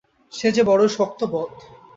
সে 0.33 0.47
যে 0.51 0.63
বড়ো 0.63 0.85
শক্ত 0.87 1.19
পথ। 1.31 1.51